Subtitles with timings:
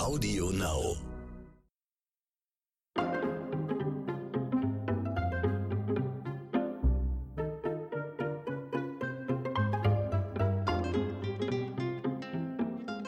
[0.00, 0.96] Audio Now.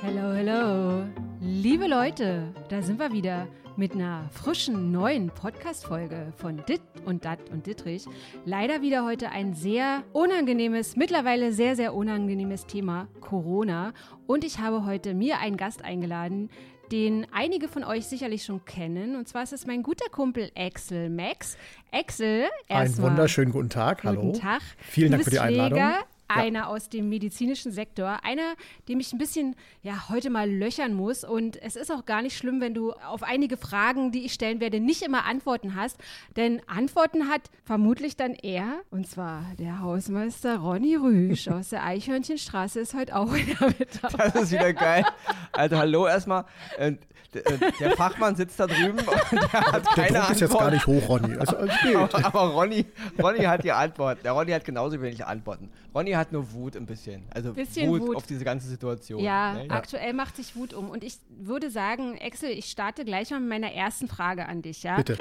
[0.02, 1.06] Hello, hello.
[1.40, 7.38] Liebe Leute, da sind wir wieder mit einer frischen neuen Podcast-Folge von Dit und Dat
[7.50, 8.04] und Dittrich.
[8.44, 13.94] Leider wieder heute ein sehr unangenehmes, mittlerweile sehr, sehr unangenehmes Thema, Corona.
[14.26, 16.50] Und ich habe heute mir einen Gast eingeladen,
[16.92, 19.16] den einige von euch sicherlich schon kennen.
[19.16, 21.56] Und zwar ist es mein guter Kumpel Axel Max.
[21.90, 24.04] Axel, Einen erstmal wunderschönen guten Tag.
[24.04, 24.20] Hallo.
[24.20, 24.60] Guten Tag.
[24.78, 25.78] Vielen Dank für die Einladung.
[25.78, 26.00] Ja.
[26.36, 28.54] Einer aus dem medizinischen Sektor, einer,
[28.88, 31.24] dem ich ein bisschen ja heute mal löchern muss.
[31.24, 34.60] Und es ist auch gar nicht schlimm, wenn du auf einige Fragen, die ich stellen
[34.60, 35.96] werde, nicht immer Antworten hast.
[36.36, 42.80] Denn Antworten hat vermutlich dann er, und zwar der Hausmeister Ronny Rüsch aus der Eichhörnchenstraße
[42.80, 44.28] ist heute auch wieder mit dabei.
[44.30, 45.04] Das ist wieder geil.
[45.52, 46.44] Also hallo erstmal.
[46.78, 46.94] Äh,
[47.34, 50.62] äh, der Fachmann sitzt da drüben und der hat Der keine Druck ist jetzt gar
[50.70, 50.72] Antwort.
[50.72, 51.36] nicht hoch, Ronny.
[51.38, 51.56] Also.
[51.96, 52.84] Aber, aber Ronny,
[53.22, 54.20] Ronny hat die Antworten.
[54.22, 55.70] Der Ronny hat genauso wenig Antworten.
[55.94, 57.24] Ronny hat nur Wut ein bisschen.
[57.30, 58.16] Also Bisschen Wut, Wut.
[58.16, 59.22] auf diese ganze Situation.
[59.24, 59.70] Ja, ne?
[59.70, 60.90] aktuell macht sich Wut um.
[60.90, 64.84] Und ich würde sagen, Axel, ich starte gleich mal mit meiner ersten Frage an dich,
[64.84, 64.96] ja?
[64.96, 65.18] Bitte.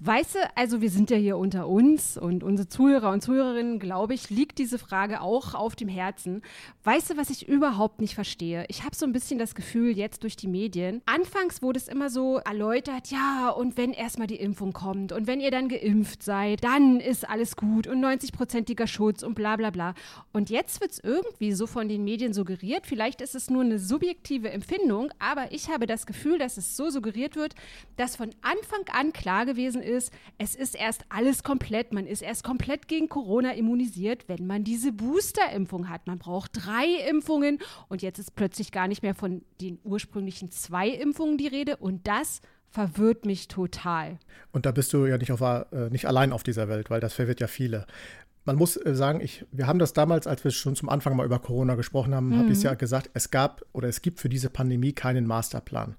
[0.00, 4.14] Weißt du, also wir sind ja hier unter uns und unsere Zuhörer und Zuhörerinnen, glaube
[4.14, 6.42] ich, liegt diese Frage auch auf dem Herzen.
[6.84, 8.64] Weißt du, was ich überhaupt nicht verstehe?
[8.68, 12.10] Ich habe so ein bisschen das Gefühl, jetzt durch die Medien, anfangs wurde es immer
[12.10, 16.62] so erläutert, ja, und wenn erstmal die Impfung kommt und wenn ihr dann geimpft seid,
[16.62, 19.94] dann ist alles gut und 90-prozentiger Schutz und bla bla bla.
[20.32, 23.80] Und jetzt wird es irgendwie so von den Medien suggeriert, vielleicht ist es nur eine
[23.80, 27.56] subjektive Empfindung, aber ich habe das Gefühl, dass es so suggeriert wird,
[27.96, 32.44] dass von Anfang an klar gewesen ist, es ist erst alles komplett, man ist erst
[32.44, 36.06] komplett gegen Corona immunisiert, wenn man diese Booster-Impfung hat.
[36.06, 37.58] Man braucht drei Impfungen
[37.88, 42.06] und jetzt ist plötzlich gar nicht mehr von den ursprünglichen zwei Impfungen die Rede und
[42.06, 44.18] das verwirrt mich total.
[44.52, 47.14] Und da bist du ja nicht, auf, äh, nicht allein auf dieser Welt, weil das
[47.14, 47.86] verwirrt ja viele.
[48.44, 51.26] Man muss äh, sagen, ich, wir haben das damals, als wir schon zum Anfang mal
[51.26, 54.50] über Corona gesprochen haben, habe ich ja gesagt, es gab oder es gibt für diese
[54.50, 55.96] Pandemie keinen Masterplan.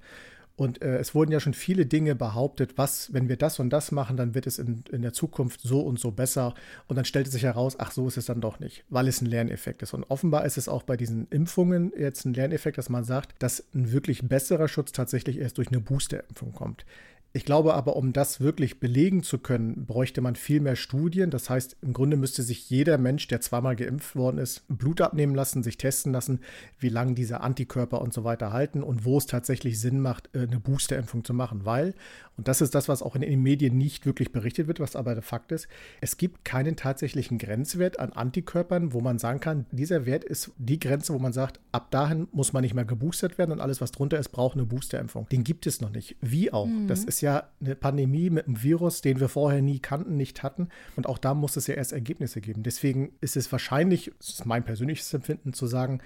[0.59, 3.93] Und äh, es wurden ja schon viele Dinge behauptet, was, wenn wir das und das
[3.93, 6.53] machen, dann wird es in, in der Zukunft so und so besser.
[6.87, 9.25] Und dann stellte sich heraus, ach, so ist es dann doch nicht, weil es ein
[9.25, 9.93] Lerneffekt ist.
[9.93, 13.63] Und offenbar ist es auch bei diesen Impfungen jetzt ein Lerneffekt, dass man sagt, dass
[13.73, 16.83] ein wirklich besserer Schutz tatsächlich erst durch eine Boosterimpfung kommt.
[17.31, 21.29] Ich glaube aber, um das wirklich belegen zu können, bräuchte man viel mehr Studien.
[21.29, 25.35] Das heißt, im Grunde müsste sich jeder Mensch, der zweimal geimpft worden ist, Blut abnehmen
[25.35, 26.39] lassen, sich testen lassen,
[26.79, 30.39] wie lange diese Antikörper und so weiter halten und wo es tatsächlich Sinn macht, äh,
[30.39, 31.65] eine Boosterimpfung zu machen.
[31.65, 31.93] Weil,
[32.39, 35.13] und das ist das, was auch in den Medien nicht wirklich berichtet wird, was aber
[35.13, 35.67] der Fakt ist,
[35.99, 40.79] es gibt keinen tatsächlichen Grenzwert an Antikörpern, wo man sagen kann, dieser Wert ist die
[40.79, 43.91] Grenze, wo man sagt, ab dahin muss man nicht mehr geboostert werden und alles, was
[43.91, 45.27] drunter ist, braucht eine Boosterimpfung.
[45.27, 46.15] Den gibt es noch nicht.
[46.21, 46.69] Wie auch.
[46.87, 50.69] Das ist ja eine Pandemie mit einem Virus, den wir vorher nie kannten, nicht hatten.
[50.95, 52.63] Und auch da muss es ja erst Ergebnisse geben.
[52.63, 55.99] Deswegen ist es wahrscheinlich, das ist mein persönliches Empfinden, zu sagen,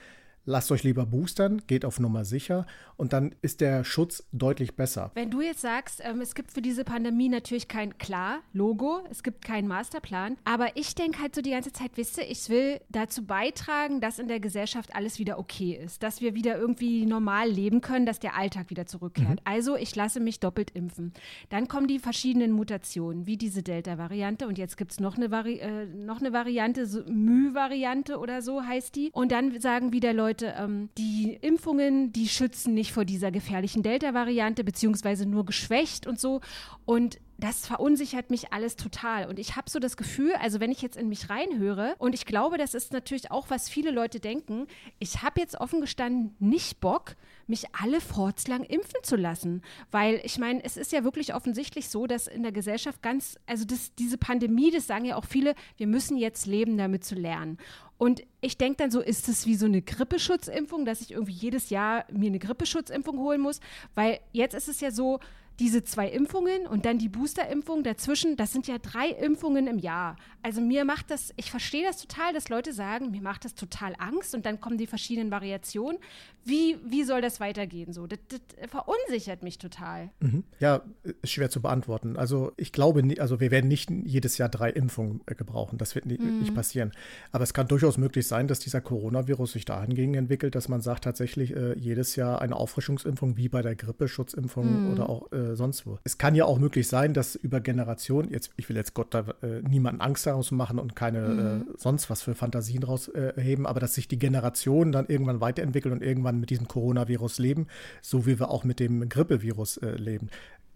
[0.46, 2.66] lasst euch lieber boostern, geht auf Nummer sicher
[2.98, 5.12] und dann ist der Schutz deutlich besser.
[5.14, 9.24] Wenn du jetzt sagst, ähm, es gibt für diese Pandemie natürlich kein klar Logo, es
[9.24, 12.82] gibt keinen Masterplan, aber ich denke halt so die ganze Zeit, wisst ihr, ich will
[12.90, 17.50] dazu beitragen, dass in der Gesellschaft alles wieder okay ist, dass wir wieder irgendwie normal
[17.50, 19.40] leben können, dass der Alltag wieder zurückkehrt.
[19.46, 21.14] Also ich lasse mich doppelt impfen.
[21.50, 25.60] Dann kommen die verschiedenen Mutationen, wie diese Delta-Variante und jetzt gibt es noch eine, Vari
[25.60, 29.10] äh, noch eine Variante, so Mü-Variante oder so heißt die.
[29.14, 34.64] Und dann sagen wieder Leute, ähm, die Impfungen, die schützen nicht vor dieser gefährlichen Delta-Variante,
[34.64, 36.42] beziehungsweise nur geschwächt und so.
[36.86, 39.28] Und das verunsichert mich alles total.
[39.28, 42.26] Und ich habe so das Gefühl, also wenn ich jetzt in mich reinhöre, und ich
[42.26, 44.68] glaube, das ist natürlich auch, was viele Leute denken,
[45.00, 47.16] ich habe jetzt offen gestanden nicht Bock,
[47.48, 49.62] mich alle fortslang impfen zu lassen.
[49.92, 53.66] Weil ich meine, es ist ja wirklich offensichtlich so, dass in der Gesellschaft ganz, also
[53.66, 57.58] das, diese Pandemie, das sagen ja auch viele, wir müssen jetzt leben, damit zu lernen.
[57.98, 61.70] Und ich denke dann so, ist es wie so eine Grippeschutzimpfung, dass ich irgendwie jedes
[61.70, 63.60] Jahr mir eine Grippeschutzimpfung holen muss?
[63.96, 65.20] Weil jetzt ist es ja so,
[65.60, 70.16] diese zwei Impfungen und dann die Boosterimpfung dazwischen, das sind ja drei Impfungen im Jahr.
[70.42, 73.96] Also mir macht das, ich verstehe das total, dass Leute sagen, mir macht das total
[74.00, 76.00] Angst und dann kommen die verschiedenen Variationen.
[76.44, 77.94] Wie, wie soll das weitergehen?
[77.94, 80.10] So, das, das verunsichert mich total.
[80.20, 80.44] Mhm.
[80.60, 80.82] Ja,
[81.22, 82.18] ist schwer zu beantworten.
[82.18, 85.78] Also ich glaube, also wir werden nicht jedes Jahr drei Impfungen äh, gebrauchen.
[85.78, 86.92] Das wird nie, nicht passieren.
[87.32, 91.04] Aber es kann durchaus möglich sein, dass dieser Coronavirus sich dahingegen entwickelt, dass man sagt
[91.04, 95.86] tatsächlich äh, jedes Jahr eine Auffrischungsimpfung wie bei der Grippeschutzimpfung oder auch äh, äh, sonst
[95.86, 96.00] wo.
[96.04, 99.26] Es kann ja auch möglich sein, dass über Generationen, jetzt, ich will jetzt Gott da
[99.42, 101.62] äh, niemanden Angst daraus machen und keine mhm.
[101.62, 106.04] äh, sonst was für Fantasien rausheben, aber dass sich die Generationen dann irgendwann weiterentwickeln und
[106.04, 107.68] irgendwann mit diesem Coronavirus leben,
[108.02, 110.30] so wie wir auch mit dem Grippevirus äh, leben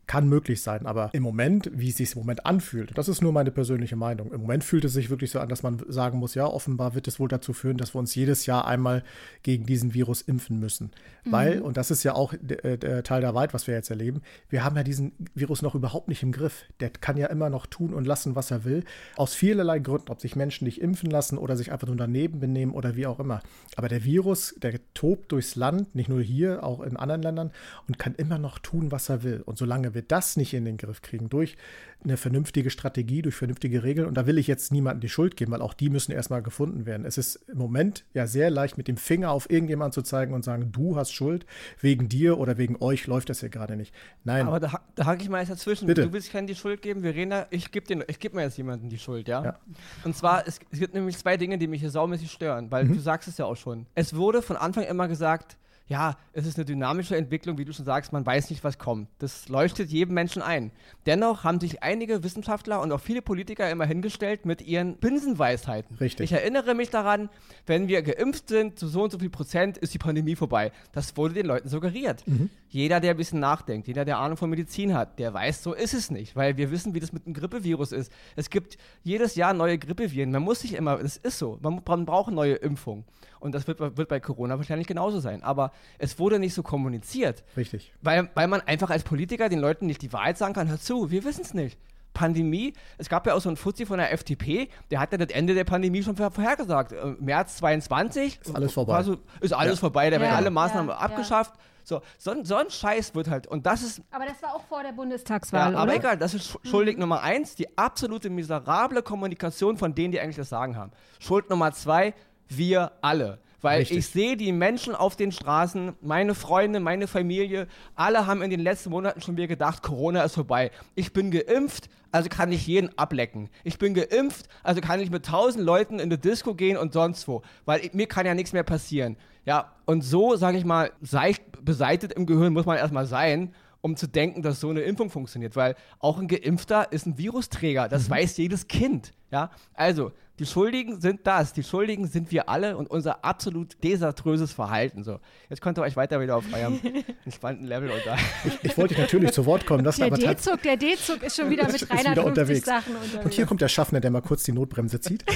[0.07, 0.85] kann möglich sein.
[0.85, 4.31] Aber im Moment, wie es sich im Moment anfühlt, das ist nur meine persönliche Meinung.
[4.31, 7.07] Im Moment fühlt es sich wirklich so an, dass man sagen muss, ja, offenbar wird
[7.07, 9.03] es wohl dazu führen, dass wir uns jedes Jahr einmal
[9.43, 10.91] gegen diesen Virus impfen müssen.
[11.25, 11.31] Mhm.
[11.31, 14.21] Weil, und das ist ja auch der, der Teil der Wahrheit, was wir jetzt erleben,
[14.49, 16.63] wir haben ja diesen Virus noch überhaupt nicht im Griff.
[16.79, 18.83] Der kann ja immer noch tun und lassen, was er will.
[19.17, 22.71] Aus vielerlei Gründen, ob sich Menschen nicht impfen lassen oder sich einfach nur daneben benehmen
[22.71, 23.41] oder wie auch immer.
[23.75, 27.51] Aber der Virus, der tobt durchs Land, nicht nur hier, auch in anderen Ländern
[27.87, 29.41] und kann immer noch tun, was er will.
[29.45, 31.57] Und solange wir das nicht in den Griff kriegen, durch
[32.03, 35.51] eine vernünftige Strategie, durch vernünftige Regeln, und da will ich jetzt niemandem die Schuld geben,
[35.51, 37.05] weil auch die müssen erstmal gefunden werden.
[37.05, 40.45] Es ist im Moment ja sehr leicht, mit dem Finger auf irgendjemanden zu zeigen und
[40.45, 41.47] sagen, du hast Schuld,
[41.81, 43.93] wegen dir oder wegen euch läuft das hier gerade nicht.
[44.23, 44.47] Nein.
[44.47, 45.87] Aber da, da hake ich mal jetzt dazwischen.
[45.87, 46.03] Bitte.
[46.03, 49.27] Du willst keinen die Schuld geben, Verena, ich gebe geb mir jetzt jemandem die Schuld,
[49.27, 49.43] ja?
[49.43, 49.59] ja.
[50.03, 52.93] Und zwar, es, es, gibt nämlich zwei Dinge, die mich hier saumäßig stören, weil mhm.
[52.93, 53.87] du sagst es ja auch schon.
[53.95, 57.85] Es wurde von Anfang immer gesagt, ja, es ist eine dynamische Entwicklung, wie du schon
[57.85, 59.07] sagst, man weiß nicht, was kommt.
[59.19, 60.71] Das leuchtet jedem Menschen ein.
[61.05, 65.95] Dennoch haben sich einige Wissenschaftler und auch viele Politiker immer hingestellt mit ihren Binsenweisheiten.
[65.97, 66.25] Richtig.
[66.25, 67.29] Ich erinnere mich daran,
[67.65, 70.73] wenn wir geimpft sind, zu so und so viel Prozent ist die Pandemie vorbei.
[70.91, 72.27] Das wurde den Leuten suggeriert.
[72.27, 72.49] Mhm.
[72.69, 75.93] Jeder, der ein bisschen nachdenkt, jeder, der Ahnung von Medizin hat, der weiß, so ist
[75.93, 78.11] es nicht, weil wir wissen, wie das mit dem Grippevirus ist.
[78.35, 80.31] Es gibt jedes Jahr neue Grippeviren.
[80.31, 83.05] Man muss sich immer, es ist so, man, man braucht neue Impfungen.
[83.39, 85.43] Und das wird, wird bei Corona wahrscheinlich genauso sein.
[85.43, 87.43] Aber es wurde nicht so kommuniziert.
[87.55, 87.93] Richtig.
[88.01, 91.11] Weil, weil man einfach als Politiker den Leuten nicht die Wahrheit sagen kann, hör zu,
[91.11, 91.77] wir wissen es nicht.
[92.17, 95.29] Pandemie, es gab ja auch so einen Fuzzi von der FDP, der hat ja das
[95.29, 96.91] Ende der Pandemie schon vorhergesagt.
[96.91, 99.03] Äh, März 22 ist alles vorbei.
[99.03, 99.79] So, ist alles ja.
[99.81, 100.23] vorbei, da ja.
[100.23, 100.97] werden alle Maßnahmen ja.
[100.97, 101.53] abgeschafft.
[101.83, 104.01] So, so, so, ein Scheiß wird halt, und das ist.
[104.11, 105.71] Aber das war auch vor der Bundestagswahl.
[105.71, 105.99] Ja, aber oder?
[105.99, 107.01] egal, das ist schuldig mhm.
[107.01, 110.91] Nummer eins, die absolute miserable Kommunikation von denen, die eigentlich das Sagen haben.
[111.19, 112.13] Schuld Nummer zwei,
[112.49, 113.39] wir alle.
[113.61, 113.97] Weil Richtig.
[113.97, 118.59] ich sehe die Menschen auf den Straßen, meine Freunde, meine Familie, alle haben in den
[118.59, 120.71] letzten Monaten schon wieder gedacht, Corona ist vorbei.
[120.93, 123.49] Ich bin geimpft, also kann ich jeden ablecken.
[123.63, 127.27] Ich bin geimpft, also kann ich mit tausend Leuten in die Disco gehen und sonst
[127.27, 127.41] wo.
[127.65, 129.17] Weil ich, mir kann ja nichts mehr passieren.
[129.43, 133.95] Ja, und so, sage ich mal, seicht beseitigt im Gehirn muss man erstmal sein um
[133.95, 138.07] zu denken, dass so eine Impfung funktioniert, weil auch ein Geimpfter ist ein Virusträger, das
[138.07, 138.13] mhm.
[138.13, 139.13] weiß jedes Kind.
[139.31, 141.53] Ja, also die Schuldigen sind das.
[141.53, 145.03] Die Schuldigen sind wir alle und unser absolut desaströses Verhalten.
[145.03, 145.19] So,
[145.49, 146.79] jetzt könnt ihr euch weiter wieder auf eurem
[147.25, 148.23] entspannten Level unterhalten.
[148.45, 149.83] Ich, ich, wollte natürlich zu Wort kommen.
[149.83, 152.65] der D-Zug, der D-Zug ist schon wieder mit 350 wieder unterwegs.
[152.65, 153.25] Sachen unterwegs.
[153.25, 155.23] Und hier kommt der Schaffner, der mal kurz die Notbremse zieht.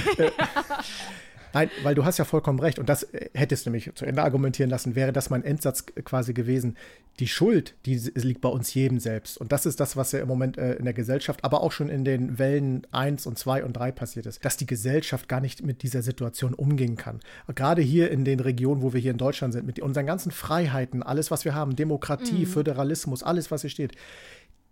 [1.52, 2.78] Nein, weil du hast ja vollkommen recht.
[2.78, 6.32] Und das äh, hättest du mich zu Ende argumentieren lassen, wäre das mein Endsatz quasi
[6.32, 6.76] gewesen.
[7.18, 9.36] Die Schuld, die liegt bei uns jedem selbst.
[9.38, 11.88] Und das ist das, was ja im Moment äh, in der Gesellschaft, aber auch schon
[11.88, 15.62] in den Wellen 1 und 2 und 3 passiert ist, dass die Gesellschaft gar nicht
[15.62, 17.20] mit dieser Situation umgehen kann.
[17.54, 21.02] Gerade hier in den Regionen, wo wir hier in Deutschland sind, mit unseren ganzen Freiheiten,
[21.02, 22.46] alles, was wir haben, Demokratie, mhm.
[22.46, 23.92] Föderalismus, alles, was hier steht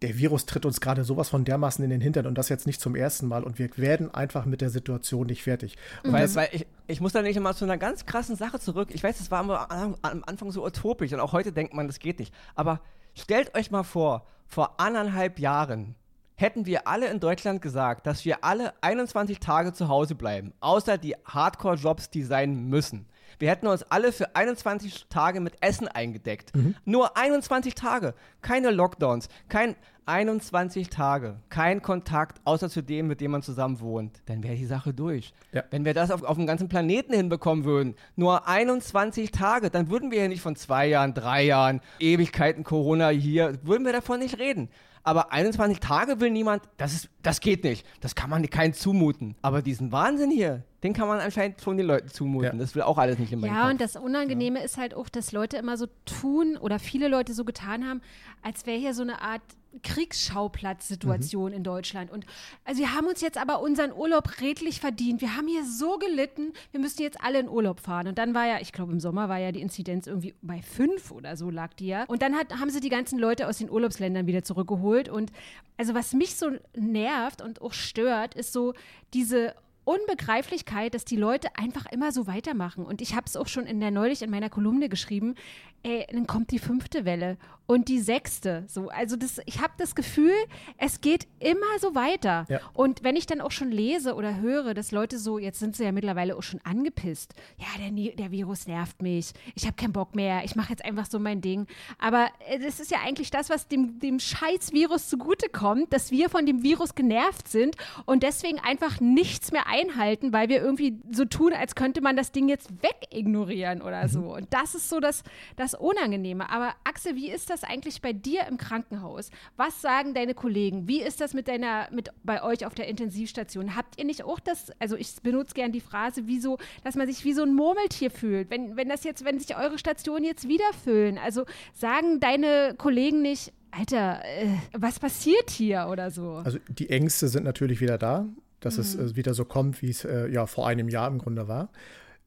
[0.03, 2.81] der Virus tritt uns gerade sowas von dermaßen in den Hintern und das jetzt nicht
[2.81, 5.77] zum ersten Mal und wir werden einfach mit der Situation nicht fertig.
[6.05, 8.89] weil, weil ich, ich muss da nicht immer zu einer ganz krassen Sache zurück.
[8.93, 11.99] Ich weiß, das war am, am Anfang so utopisch und auch heute denkt man, das
[11.99, 12.35] geht nicht.
[12.55, 12.81] Aber
[13.15, 15.95] stellt euch mal vor, vor anderthalb Jahren
[16.35, 20.97] hätten wir alle in Deutschland gesagt, dass wir alle 21 Tage zu Hause bleiben, außer
[20.97, 23.07] die Hardcore-Jobs, die sein müssen.
[23.41, 26.55] Wir hätten uns alle für 21 Tage mit Essen eingedeckt.
[26.55, 26.75] Mhm.
[26.85, 28.15] Nur 21 Tage.
[28.43, 29.29] Keine Lockdowns.
[29.49, 31.37] Kein 21 Tage.
[31.49, 34.21] Kein Kontakt, außer zu dem, mit dem man zusammen wohnt.
[34.27, 35.33] Dann wäre die Sache durch.
[35.53, 35.65] Ja.
[35.71, 40.11] Wenn wir das auf, auf dem ganzen Planeten hinbekommen würden, nur 21 Tage, dann würden
[40.11, 44.39] wir ja nicht von zwei Jahren, drei Jahren, Ewigkeiten Corona hier, würden wir davon nicht
[44.39, 44.69] reden
[45.03, 47.87] aber 21 Tage will niemand, das, ist, das geht nicht.
[48.01, 49.35] Das kann man keinen zumuten.
[49.43, 52.59] Aber diesen Wahnsinn hier, den kann man anscheinend schon den Leuten zumuten.
[52.59, 52.59] Ja.
[52.59, 53.71] Das will auch alles nicht in meinem Ja, Kopf.
[53.73, 54.65] und das Unangenehme ja.
[54.65, 58.01] ist halt auch, dass Leute immer so tun oder viele Leute so getan haben,
[58.43, 59.43] als wäre hier so eine Art
[59.83, 61.57] Kriegsschauplatzsituation mhm.
[61.59, 62.11] in Deutschland.
[62.11, 62.27] Und
[62.65, 65.21] also wir haben uns jetzt aber unseren Urlaub redlich verdient.
[65.21, 68.09] Wir haben hier so gelitten, wir müssen jetzt alle in Urlaub fahren.
[68.09, 71.11] Und dann war ja, ich glaube, im Sommer war ja die Inzidenz irgendwie bei fünf
[71.13, 72.05] oder so lag die ja.
[72.05, 75.09] Und dann hat, haben sie die ganzen Leute aus den Urlaubsländern wieder zurückgeholt.
[75.09, 75.31] Und
[75.77, 78.75] also was mich so nervt und auch stört, ist so
[79.15, 82.85] diese Unbegreiflichkeit, dass die Leute einfach immer so weitermachen.
[82.85, 85.35] Und ich habe es auch schon in der neulich in meiner Kolumne geschrieben.
[85.83, 87.39] Ey, dann kommt die fünfte Welle
[87.71, 88.65] und die sechste.
[88.67, 90.35] So, also das, ich habe das Gefühl,
[90.77, 92.45] es geht immer so weiter.
[92.49, 92.61] Ja.
[92.75, 95.85] Und wenn ich dann auch schon lese oder höre, dass Leute so, jetzt sind sie
[95.85, 97.33] ja mittlerweile auch schon angepisst.
[97.59, 99.33] Ja, der, der Virus nervt mich.
[99.55, 100.43] Ich habe keinen Bock mehr.
[100.45, 101.69] Ich mache jetzt einfach so mein Ding.
[102.01, 106.47] Aber äh, das ist ja eigentlich das, was dem, dem Scheiß-Virus zugutekommt, dass wir von
[106.47, 111.53] dem Virus genervt sind und deswegen einfach nichts mehr einhalten, weil wir irgendwie so tun,
[111.53, 114.09] als könnte man das Ding jetzt wegignorieren oder mhm.
[114.09, 114.21] so.
[114.35, 115.23] Und das ist so das,
[115.57, 116.51] das Unangenehme.
[116.51, 119.31] Aber Axel, wie ist das eigentlich bei dir im Krankenhaus?
[119.57, 120.89] Was sagen deine Kollegen?
[120.89, 123.77] Wie ist das mit deiner, mit bei euch auf der Intensivstation?
[123.77, 127.07] Habt ihr nicht auch das, also ich benutze gern die Phrase, wie so, dass man
[127.07, 130.49] sich wie so ein Murmeltier fühlt, wenn, wenn das jetzt, wenn sich eure Stationen jetzt
[130.49, 131.19] wieder füllen?
[131.19, 136.43] Also sagen deine Kollegen nicht, Alter, äh, was passiert hier oder so?
[136.45, 138.29] Also die Ängste sind natürlich wieder da
[138.61, 138.81] dass mhm.
[138.81, 141.71] es äh, wieder so kommt, wie es äh, ja vor einem Jahr im Grunde war.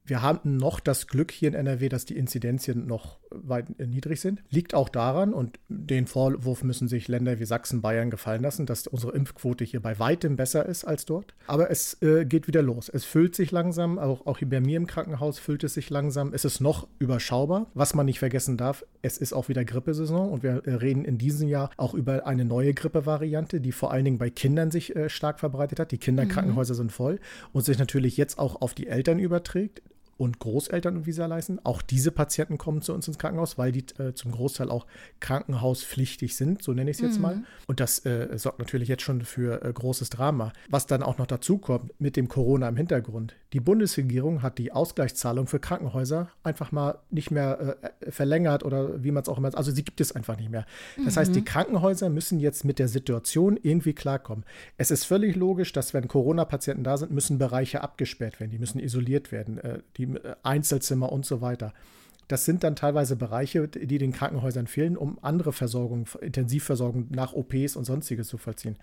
[0.06, 4.44] Wir haben noch das Glück hier in NRW, dass die Inzidenzien noch weit niedrig sind.
[4.50, 8.86] Liegt auch daran, und den Vorwurf müssen sich Länder wie Sachsen, Bayern gefallen lassen, dass
[8.86, 11.34] unsere Impfquote hier bei weitem besser ist als dort.
[11.48, 12.90] Aber es äh, geht wieder los.
[12.90, 16.34] Es füllt sich langsam, auch, auch hier bei mir im Krankenhaus füllt es sich langsam.
[16.34, 17.68] Es ist noch überschaubar.
[17.74, 21.18] Was man nicht vergessen darf, es ist auch wieder Grippesaison und wir äh, reden in
[21.18, 25.10] diesem Jahr auch über eine neue Grippevariante, die vor allen Dingen bei Kindern sich äh,
[25.10, 25.92] stark verbreitet hat.
[25.92, 26.78] Die Kinderkrankenhäuser mhm.
[26.78, 27.20] sind voll
[27.54, 29.82] und sich natürlich jetzt auch auf die Eltern überträgt
[30.24, 31.60] und Großeltern und Visa leisten.
[31.66, 34.88] Auch diese Patienten kommen zu uns ins Krankenhaus, weil die äh, zum Großteil auch
[35.20, 37.22] krankenhauspflichtig sind, so nenne ich es jetzt mhm.
[37.22, 37.44] mal.
[37.68, 40.54] Und das äh, sorgt natürlich jetzt schon für äh, großes Drama.
[40.70, 43.36] Was dann auch noch dazu kommt mit dem Corona im Hintergrund.
[43.52, 49.12] Die Bundesregierung hat die Ausgleichszahlung für Krankenhäuser einfach mal nicht mehr äh, verlängert oder wie
[49.12, 50.66] man es auch immer, also sie gibt es einfach nicht mehr.
[51.04, 51.20] Das mhm.
[51.20, 51.46] heißt, die mhm.
[51.46, 54.46] Krankenhäuser müssen jetzt mit der Situation irgendwie klarkommen.
[54.78, 58.80] Es ist völlig logisch, dass wenn Corona-Patienten da sind, müssen Bereiche abgesperrt werden, die müssen
[58.80, 59.58] isoliert werden.
[59.58, 60.13] Äh, die
[60.44, 61.74] Einzelzimmer und so weiter.
[62.28, 67.76] Das sind dann teilweise Bereiche, die den Krankenhäusern fehlen, um andere Versorgung, Intensivversorgung nach OPs
[67.76, 68.78] und sonstiges zu vollziehen.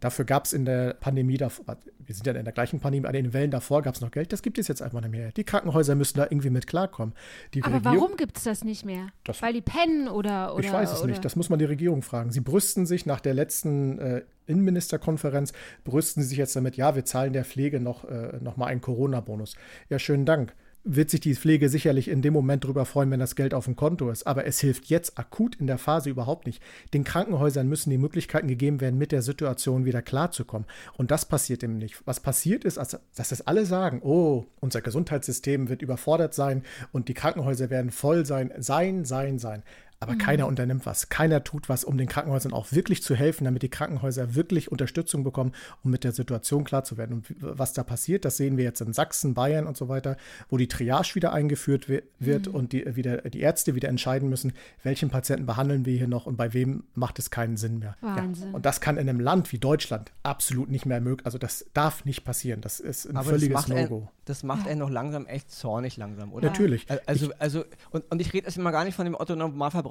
[0.00, 3.12] Dafür gab es in der Pandemie, davor, wir sind ja in der gleichen Pandemie, an
[3.12, 5.30] den Wellen davor gab es noch Geld, das gibt es jetzt einfach nicht mehr.
[5.32, 7.14] Die Krankenhäuser müssen da irgendwie mit klarkommen.
[7.52, 9.08] Die Aber Regierung, warum gibt es das nicht mehr?
[9.24, 11.08] Das, Weil die pennen oder, oder Ich weiß es oder?
[11.08, 12.32] nicht, das muss man die Regierung fragen.
[12.32, 15.52] Sie brüsten sich nach der letzten äh, Innenministerkonferenz,
[15.84, 18.80] brüsten sie sich jetzt damit, ja, wir zahlen der Pflege noch, äh, noch mal einen
[18.80, 19.54] Corona-Bonus.
[19.90, 23.36] Ja, schönen Dank wird sich die Pflege sicherlich in dem Moment darüber freuen, wenn das
[23.36, 24.26] Geld auf dem Konto ist.
[24.26, 26.62] Aber es hilft jetzt akut in der Phase überhaupt nicht.
[26.94, 30.66] Den Krankenhäusern müssen die Möglichkeiten gegeben werden, mit der Situation wieder klarzukommen.
[30.96, 32.00] Und das passiert eben nicht.
[32.06, 37.14] Was passiert ist, dass das alle sagen, oh, unser Gesundheitssystem wird überfordert sein und die
[37.14, 38.52] Krankenhäuser werden voll sein.
[38.58, 39.62] Sein, sein, sein.
[40.02, 40.18] Aber mhm.
[40.18, 41.10] keiner unternimmt was.
[41.10, 45.24] Keiner tut was, um den Krankenhäusern auch wirklich zu helfen, damit die Krankenhäuser wirklich Unterstützung
[45.24, 45.52] bekommen,
[45.84, 47.16] um mit der Situation klar zu werden.
[47.16, 50.16] Und was da passiert, das sehen wir jetzt in Sachsen, Bayern und so weiter,
[50.48, 52.54] wo die Triage wieder eingeführt wird mhm.
[52.54, 56.36] und die, wieder, die Ärzte wieder entscheiden müssen, welchen Patienten behandeln wir hier noch und
[56.36, 57.94] bei wem macht es keinen Sinn mehr.
[58.00, 58.48] Wahnsinn.
[58.48, 58.54] Ja.
[58.54, 61.26] Und das kann in einem Land wie Deutschland absolut nicht mehr möglich.
[61.26, 62.62] Also das darf nicht passieren.
[62.62, 64.08] Das ist ein Aber völliges No-Go.
[64.24, 64.70] Das macht ja.
[64.70, 66.48] er noch langsam echt zornig langsam, oder?
[66.48, 66.86] Natürlich.
[67.06, 69.34] Also, also und, und ich rede jetzt immer gar nicht von dem Otto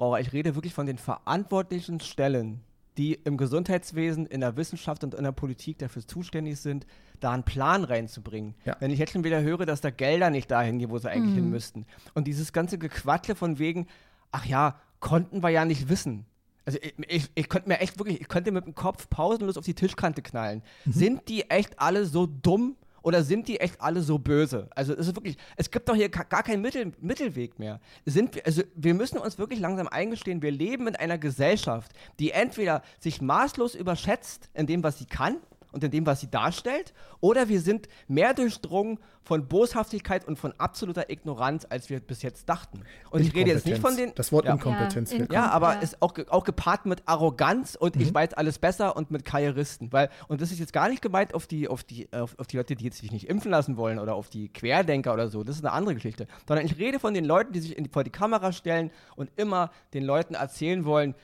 [0.00, 0.20] Verbraucher.
[0.20, 2.60] Ich rede wirklich von den verantwortlichen Stellen,
[2.96, 6.86] die im Gesundheitswesen, in der Wissenschaft und in der Politik dafür zuständig sind,
[7.20, 8.54] da einen Plan reinzubringen.
[8.64, 8.76] Ja.
[8.80, 11.32] Wenn ich jetzt schon wieder höre, dass da Gelder nicht dahin gehen, wo sie eigentlich
[11.32, 11.42] mhm.
[11.42, 11.86] hin müssten.
[12.14, 13.86] Und dieses ganze Gequatsche von wegen,
[14.32, 16.26] ach ja, konnten wir ja nicht wissen.
[16.64, 19.64] Also ich, ich, ich könnte mir echt wirklich, ich könnte mit dem Kopf pausenlos auf
[19.64, 20.62] die Tischkante knallen.
[20.84, 20.92] Mhm.
[20.92, 22.76] Sind die echt alle so dumm?
[23.02, 24.68] Oder sind die echt alle so böse?
[24.74, 27.80] Also es ist wirklich, es gibt doch hier gar keinen Mittel, Mittelweg mehr.
[28.04, 32.30] Sind wir, also wir müssen uns wirklich langsam eingestehen, wir leben in einer Gesellschaft, die
[32.32, 35.36] entweder sich maßlos überschätzt in dem, was sie kann,
[35.72, 40.52] und in dem, was sie darstellt, oder wir sind mehr durchdrungen von Boshaftigkeit und von
[40.58, 42.82] absoluter Ignoranz, als wir bis jetzt dachten.
[43.10, 44.12] Und ich rede jetzt nicht von den.
[44.14, 44.54] Das Wort ja.
[44.54, 45.12] Inkompetenz.
[45.12, 45.80] Ja, ja aber ja.
[45.80, 48.02] ist auch, auch gepaart mit Arroganz und mhm.
[48.02, 49.92] ich weiß alles besser und mit Karrieristen.
[49.92, 52.56] Weil, und das ist jetzt gar nicht gemeint auf die, auf die, auf, auf die
[52.56, 55.44] Leute, die jetzt sich nicht impfen lassen wollen oder auf die Querdenker oder so.
[55.44, 56.26] Das ist eine andere Geschichte.
[56.48, 59.70] Sondern ich rede von den Leuten, die sich in, vor die Kamera stellen und immer
[59.94, 61.14] den Leuten erzählen wollen,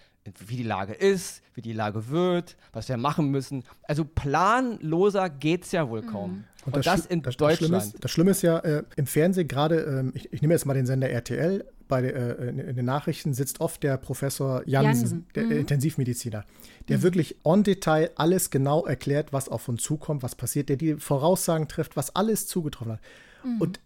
[0.46, 3.64] wie die Lage ist, wie die Lage wird, was wir machen müssen.
[3.82, 6.06] Also planloser geht es ja wohl mhm.
[6.06, 6.44] kaum.
[6.64, 7.72] Und, Und das, das, in das, Deutschland.
[7.72, 10.54] Das Schlimme ist, das Schlimme ist ja, äh, im Fernsehen gerade, äh, ich, ich, nehme
[10.54, 14.62] jetzt mal den Sender RTL, bei äh, in, in, den Nachrichten sitzt oft der Professor
[14.66, 15.26] Jansen, Jansen.
[15.34, 15.52] der mhm.
[15.52, 16.44] Intensivmediziner,
[16.88, 17.02] der mhm.
[17.02, 21.68] wirklich on Detail alles genau erklärt, was auf uns zukommt, was passiert, der die Voraussagen
[21.68, 23.00] trifft, was alles zugetroffen hat.
[23.44, 23.60] Mhm.
[23.60, 23.80] Und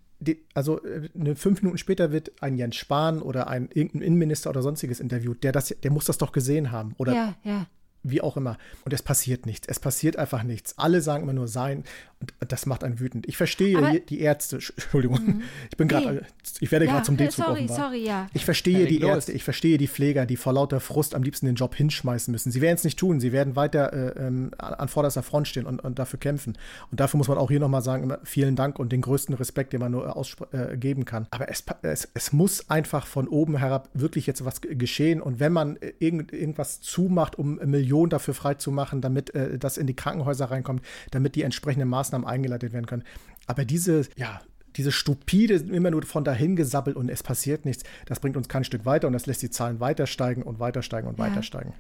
[0.55, 0.81] also
[1.15, 5.43] eine, fünf Minuten später wird ein Jens Spahn oder ein irgendein Innenminister oder sonstiges interviewt,
[5.43, 6.95] der das, der muss das doch gesehen haben.
[6.99, 7.67] Oder ja, ja.
[8.03, 8.59] Wie auch immer.
[8.85, 9.69] Und es passiert nichts.
[9.69, 10.79] Es passiert einfach nichts.
[10.79, 11.85] Alle sagen immer nur sein
[12.21, 13.27] und das macht einen wütend.
[13.29, 14.57] Ich verstehe Aber die Ärzte.
[14.57, 15.43] Entschuldigung, mhm.
[15.71, 16.21] ich bin gerade, nee.
[16.61, 18.27] ich werde ja, gerade zum D-Zug sorry, sorry, ja.
[18.35, 21.47] Ich verstehe ja, die Ärzte, ich verstehe die Pfleger, die vor lauter Frust am liebsten
[21.47, 22.51] den Job hinschmeißen müssen.
[22.51, 23.21] Sie werden es nicht tun.
[23.21, 26.59] Sie werden weiter äh, ähm, an vorderster Front stehen und, und, dafür kämpfen.
[26.91, 29.73] Und dafür muss man auch hier nochmal sagen, immer vielen Dank und den größten Respekt,
[29.73, 30.15] den man nur
[30.53, 31.27] äh, geben kann.
[31.31, 35.23] Aber es, es, es muss einfach von oben herab wirklich jetzt was geschehen.
[35.23, 37.59] Und wenn man irgend, irgendwas zumacht, um
[37.91, 42.73] Millionen dafür freizumachen, damit äh, das in die Krankenhäuser reinkommt, damit die entsprechenden Maßnahmen eingeleitet
[42.73, 43.03] werden können.
[43.47, 44.41] Aber diese, ja,
[44.77, 48.63] diese stupide, immer nur von dahin gesabbelt und es passiert nichts, das bringt uns kein
[48.63, 51.25] Stück weiter und das lässt die Zahlen weiter steigen und weiter steigen und ja.
[51.25, 51.75] weiter steigen.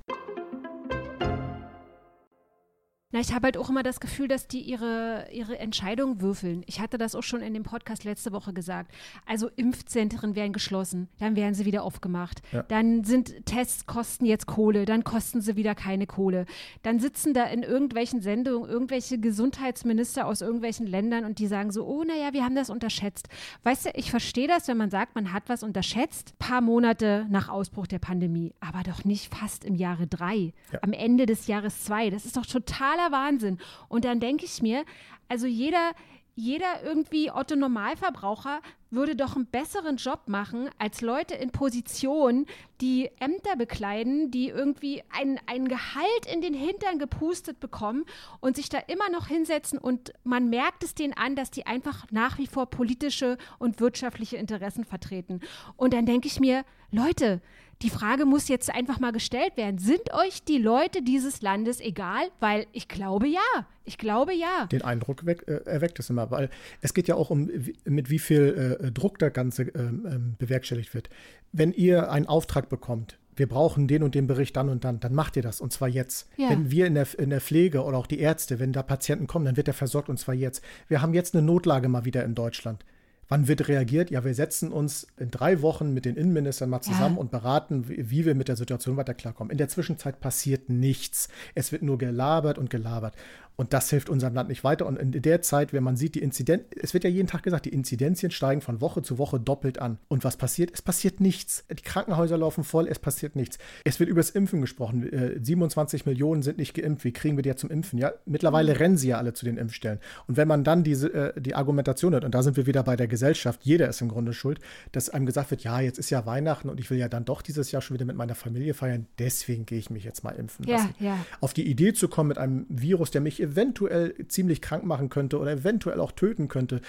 [3.13, 6.63] Na, ich habe halt auch immer das Gefühl, dass die ihre, ihre Entscheidung würfeln.
[6.67, 8.93] Ich hatte das auch schon in dem Podcast letzte Woche gesagt.
[9.27, 12.41] Also Impfzentren werden geschlossen, dann werden sie wieder aufgemacht.
[12.53, 12.63] Ja.
[12.63, 16.47] Dann sind Tests kosten jetzt Kohle, dann kosten sie wieder keine Kohle.
[16.85, 21.85] Dann sitzen da in irgendwelchen Sendungen irgendwelche Gesundheitsminister aus irgendwelchen Ländern und die sagen so,
[21.87, 23.29] oh naja, wir haben das unterschätzt.
[23.65, 27.49] Weißt du, ich verstehe das, wenn man sagt, man hat was unterschätzt, paar Monate nach
[27.49, 30.79] Ausbruch der Pandemie, aber doch nicht fast im Jahre drei, ja.
[30.83, 32.11] am Ende des Jahres zwei.
[32.11, 33.59] Das ist doch total totaler Wahnsinn.
[33.89, 34.85] Und dann denke ich mir,
[35.29, 35.93] also jeder,
[36.35, 42.47] jeder irgendwie Otto Normalverbraucher würde doch einen besseren Job machen als Leute in Positionen,
[42.81, 48.05] die Ämter bekleiden, die irgendwie ein, ein Gehalt in den Hintern gepustet bekommen
[48.41, 52.07] und sich da immer noch hinsetzen und man merkt es denen an, dass die einfach
[52.11, 55.41] nach wie vor politische und wirtschaftliche Interessen vertreten.
[55.77, 57.41] Und dann denke ich mir, Leute,
[57.83, 59.79] die Frage muss jetzt einfach mal gestellt werden.
[59.79, 62.29] Sind euch die Leute dieses Landes egal?
[62.39, 63.67] Weil ich glaube ja.
[63.85, 64.67] Ich glaube ja.
[64.67, 66.51] Den Eindruck weg, äh, erweckt es immer, weil
[66.83, 70.35] es geht ja auch um, wie, mit wie viel äh, Druck das Ganze ähm, ähm,
[70.39, 71.09] bewerkstelligt wird.
[71.53, 75.15] Wenn ihr einen Auftrag bekommt, wir brauchen den und den Bericht dann und dann, dann
[75.15, 76.29] macht ihr das und zwar jetzt.
[76.37, 76.51] Ja.
[76.51, 79.47] Wenn wir in der, in der Pflege oder auch die Ärzte, wenn da Patienten kommen,
[79.47, 80.63] dann wird der versorgt und zwar jetzt.
[80.89, 82.85] Wir haben jetzt eine Notlage mal wieder in Deutschland.
[83.31, 84.11] Wann wird reagiert?
[84.11, 87.21] Ja, wir setzen uns in drei Wochen mit den Innenministern mal zusammen ja.
[87.21, 89.53] und beraten, wie, wie, wir mit der Situation weiter klarkommen.
[89.53, 91.29] In der Zwischenzeit passiert nichts.
[91.55, 93.15] Es wird nur gelabert und gelabert.
[93.61, 94.87] Und das hilft unserem Land nicht weiter.
[94.87, 97.67] Und in der Zeit, wenn man sieht, die Inzidenz, es wird ja jeden Tag gesagt,
[97.67, 99.99] die Inzidenzien steigen von Woche zu Woche doppelt an.
[100.09, 100.71] Und was passiert?
[100.73, 101.67] Es passiert nichts.
[101.69, 103.59] Die Krankenhäuser laufen voll, es passiert nichts.
[103.85, 105.07] Es wird über das Impfen gesprochen.
[105.43, 107.05] 27 äh, Millionen sind nicht geimpft.
[107.05, 107.99] Wie kriegen wir die ja zum Impfen?
[107.99, 109.99] Ja, mittlerweile rennen sie ja alle zu den Impfstellen.
[110.27, 112.97] Und wenn man dann diese, äh, die Argumentation hat, und da sind wir wieder bei
[112.97, 114.61] der Gesellschaft, jeder ist im Grunde schuld,
[114.93, 117.43] dass einem gesagt wird, ja, jetzt ist ja Weihnachten und ich will ja dann doch
[117.43, 120.65] dieses Jahr schon wieder mit meiner Familie feiern, deswegen gehe ich mich jetzt mal impfen
[120.65, 120.95] lassen.
[120.99, 121.27] Ja, ja.
[121.43, 125.39] Auf die Idee zu kommen mit einem Virus, der mich eventuell ziemlich krank machen könnte
[125.39, 126.81] oder eventuell auch töten könnte,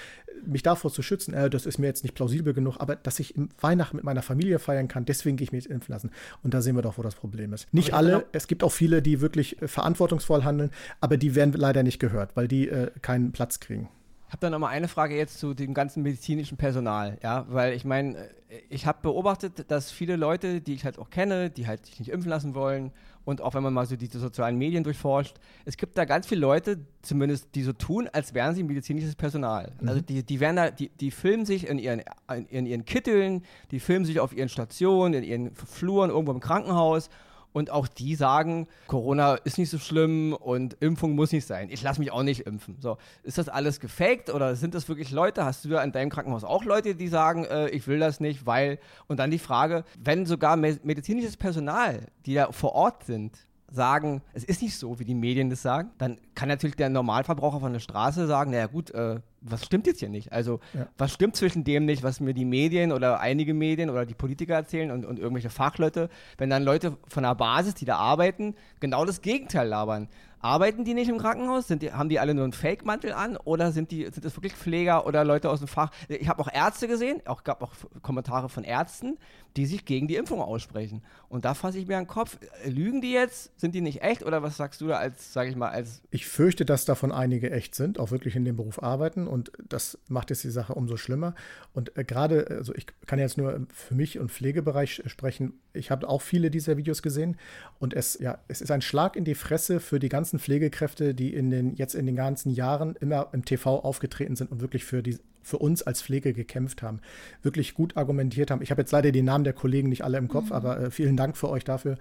[0.44, 3.36] mich davor zu schützen, äh, das ist mir jetzt nicht plausibel genug, aber dass ich
[3.36, 6.10] im Weihnachten mit meiner Familie feiern kann, deswegen gehe ich mich jetzt impfen lassen.
[6.42, 7.72] Und da sehen wir doch, wo das Problem ist.
[7.72, 10.70] Nicht alle, es gibt auch viele, die wirklich äh, verantwortungsvoll handeln,
[11.00, 13.88] aber die werden leider nicht gehört, weil die äh, keinen Platz kriegen.
[14.32, 17.84] Ich habe dann nochmal eine Frage jetzt zu dem ganzen medizinischen Personal, ja, weil ich
[17.84, 21.84] meine, äh, ich habe beobachtet, dass viele Leute, die ich halt auch kenne, die halt
[21.84, 22.92] sich nicht impfen lassen wollen
[23.26, 26.40] und auch wenn man mal so diese sozialen Medien durchforscht, es gibt da ganz viele
[26.40, 29.70] Leute, zumindest die so tun, als wären sie medizinisches Personal.
[29.82, 29.88] Mhm.
[29.88, 32.00] Also die, die werden da, die, die filmen sich in ihren,
[32.48, 37.10] in ihren Kitteln, die filmen sich auf ihren Stationen, in ihren Fluren, irgendwo im Krankenhaus
[37.52, 41.68] und auch die sagen, Corona ist nicht so schlimm und Impfung muss nicht sein.
[41.70, 42.76] Ich lasse mich auch nicht impfen.
[42.80, 45.44] So, ist das alles gefaked oder sind das wirklich Leute?
[45.44, 48.46] Hast du da in deinem Krankenhaus auch Leute, die sagen, äh, ich will das nicht,
[48.46, 53.36] weil und dann die Frage, wenn sogar medizinisches Personal, die da vor Ort sind,
[53.70, 57.60] sagen, es ist nicht so, wie die Medien das sagen, dann kann natürlich der Normalverbraucher
[57.60, 60.32] von der Straße sagen, naja gut, äh, was stimmt jetzt hier nicht?
[60.32, 60.86] Also ja.
[60.96, 64.54] was stimmt zwischen dem nicht, was mir die Medien oder einige Medien oder die Politiker
[64.54, 69.04] erzählen und, und irgendwelche Fachleute, wenn dann Leute von der Basis, die da arbeiten, genau
[69.04, 70.08] das Gegenteil labern.
[70.42, 71.68] Arbeiten die nicht im Krankenhaus?
[71.68, 74.54] Sind die, haben die alle nur einen Fake-Mantel an oder sind, die, sind das wirklich
[74.54, 75.90] Pfleger oder Leute aus dem Fach?
[76.08, 79.18] Ich habe auch Ärzte gesehen, auch gab auch Kommentare von Ärzten,
[79.56, 81.02] die sich gegen die Impfung aussprechen.
[81.28, 83.58] Und da fasse ich mir an den Kopf, lügen die jetzt?
[83.58, 84.24] Sind die nicht echt?
[84.24, 86.02] Oder was sagst du da als, sage ich mal, als.
[86.10, 89.26] Ich fürchte, dass davon einige echt sind, auch wirklich in dem Beruf arbeiten.
[89.26, 91.34] Und das macht jetzt die Sache umso schlimmer.
[91.72, 95.60] Und äh, gerade, also ich kann jetzt nur für mich und Pflegebereich sprechen.
[95.72, 97.36] Ich habe auch viele dieser Videos gesehen.
[97.78, 101.14] Und es, ja, es ist ein Schlag in die Fresse für die ganzen ganzen Pflegekräfte,
[101.14, 104.84] die in den, jetzt in den ganzen Jahren immer im TV aufgetreten sind und wirklich
[104.84, 107.00] für die für uns als Pflege gekämpft haben,
[107.42, 108.62] wirklich gut argumentiert haben.
[108.62, 110.52] Ich habe jetzt leider die Namen der Kollegen nicht alle im Kopf, mhm.
[110.52, 111.98] aber äh, vielen Dank für euch dafür.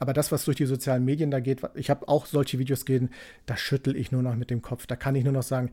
[0.00, 3.10] Aber das, was durch die sozialen Medien da geht, ich habe auch solche Videos gesehen,
[3.46, 4.86] da schüttel ich nur noch mit dem Kopf.
[4.88, 5.70] Da kann ich nur noch sagen,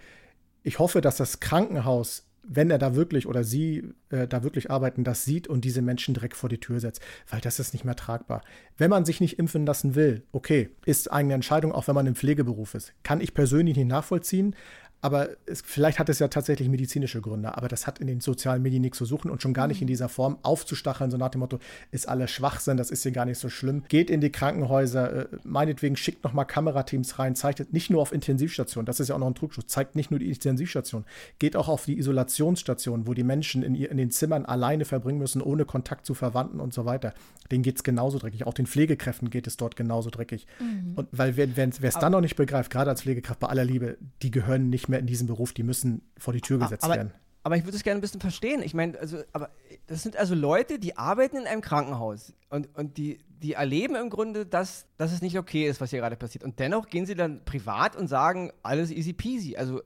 [0.62, 5.04] ich hoffe, dass das Krankenhaus wenn er da wirklich oder sie äh, da wirklich arbeiten,
[5.04, 7.96] das sieht und diese Menschen direkt vor die Tür setzt, weil das ist nicht mehr
[7.96, 8.42] tragbar.
[8.78, 12.16] Wenn man sich nicht impfen lassen will, okay, ist eine Entscheidung, auch wenn man im
[12.16, 12.94] Pflegeberuf ist.
[13.04, 14.56] Kann ich persönlich nicht nachvollziehen,
[15.02, 18.64] aber es, vielleicht hat es ja tatsächlich medizinische Gründe, aber das hat in den sozialen
[18.64, 19.90] Medien nichts zu suchen und schon gar nicht in mhm.
[19.90, 21.60] dieser Form aufzustacheln, so nach dem Motto,
[21.92, 23.84] ist alles Schwachsinn, das ist hier gar nicht so schlimm.
[23.90, 28.86] Geht in die Krankenhäuser, äh, meinetwegen schickt nochmal Kamerateams rein, zeigt nicht nur auf Intensivstationen,
[28.86, 31.06] das ist ja auch noch ein Trugschluss, zeigt nicht nur die Intensivstation,
[31.38, 35.42] geht auch auf die Isolationsstation, wo die Menschen in, in den Zimmern alleine verbringen müssen,
[35.42, 37.14] ohne Kontakt zu Verwandten und so weiter.
[37.52, 38.46] Denen geht es genauso dreckig.
[38.46, 40.48] Auch den Pflegekräften geht es dort genauso dreckig.
[40.60, 40.94] Mhm.
[40.96, 41.48] Und weil wer
[41.82, 45.00] es dann noch nicht begreift, gerade als Pflegekraft bei aller Liebe, die gehören nicht mehr
[45.00, 47.14] in diesen Beruf, die müssen vor die Tür gesetzt aber, werden.
[47.44, 48.62] Aber ich würde es gerne ein bisschen verstehen.
[48.62, 49.52] Ich meine, also, aber
[49.86, 54.10] das sind also Leute, die arbeiten in einem Krankenhaus und, und die, die erleben im
[54.10, 56.44] Grunde, dass, dass es nicht okay ist, was hier gerade passiert.
[56.44, 59.56] Und dennoch gehen sie dann privat und sagen, alles easy peasy.
[59.56, 59.82] Also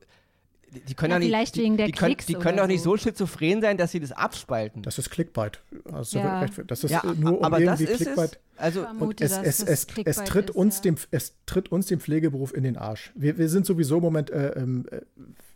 [0.71, 3.77] die können ja, doch nicht, die, die, können, die können doch nicht so schizophren sein,
[3.77, 4.81] dass sie das abspalten.
[4.83, 5.59] Das ist Clickbait.
[5.91, 6.45] Also ja.
[6.65, 8.39] Das ist ja, nur um aber irgendwie Clickbait.
[8.55, 10.81] Es, also und es, es, es, es, tritt ist, uns ja.
[10.83, 13.11] dem, es tritt uns dem Pflegeberuf in den Arsch.
[13.15, 15.01] Wir, wir sind sowieso im Moment äh, ähm, äh,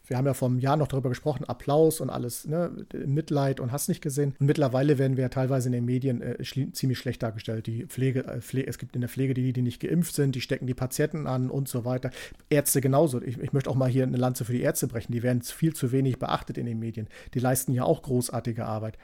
[0.07, 2.71] wir haben ja vor einem Jahr noch darüber gesprochen, Applaus und alles, ne,
[3.05, 4.35] Mitleid und hast nicht gesehen.
[4.39, 7.67] Und mittlerweile werden wir ja teilweise in den Medien äh, ziemlich schlecht dargestellt.
[7.67, 10.41] Die Pflege, äh, Pflege, es gibt in der Pflege die, die nicht geimpft sind, die
[10.41, 12.11] stecken die Patienten an und so weiter.
[12.49, 13.21] Ärzte genauso.
[13.21, 15.11] Ich, ich möchte auch mal hier eine Lanze für die Ärzte brechen.
[15.11, 17.07] Die werden viel zu wenig beachtet in den Medien.
[17.33, 18.97] Die leisten ja auch großartige Arbeit.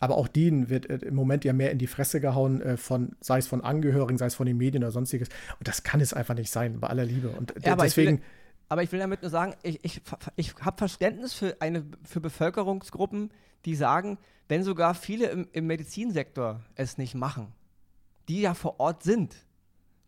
[0.00, 3.16] Aber auch denen wird äh, im Moment ja mehr in die Fresse gehauen, äh, von,
[3.20, 5.28] sei es von Angehörigen, sei es von den Medien oder sonstiges.
[5.58, 7.28] Und das kann es einfach nicht sein, bei aller Liebe.
[7.30, 8.22] Und ja, deswegen.
[8.68, 10.02] Aber ich will damit nur sagen, ich, ich,
[10.36, 13.30] ich habe Verständnis für, eine, für Bevölkerungsgruppen,
[13.64, 17.52] die sagen, wenn sogar viele im, im Medizinsektor es nicht machen,
[18.28, 19.34] die ja vor Ort sind,